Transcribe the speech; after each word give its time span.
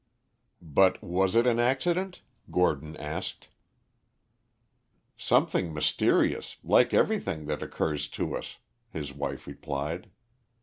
"But 0.63 1.03
was 1.03 1.35
it 1.35 1.45
an 1.45 1.59
accident?" 1.59 2.23
Geoffrey 2.51 2.97
asked. 2.97 3.49
"Something 5.15 5.71
mysterious, 5.75 6.57
like 6.63 6.91
everything 6.91 7.45
that 7.45 7.61
occurs 7.61 8.07
to 8.17 8.35
us," 8.35 8.57
his 8.89 9.13
wife 9.13 9.45
replied. 9.45 10.09